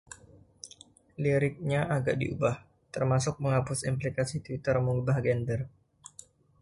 [1.23, 2.55] Liriknya agak diubah,
[2.93, 5.61] termasuk menghapus implikasi Tweeter mengubah gender.